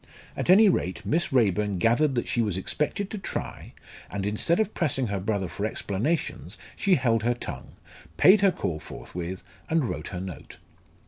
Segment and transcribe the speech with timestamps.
[0.35, 3.73] At any rate Miss Raeburn gathered that she was expected to try,
[4.09, 7.75] and instead of pressing her brother for explanations she held her tongue,
[8.17, 10.57] paid her call forthwith, and wrote her note.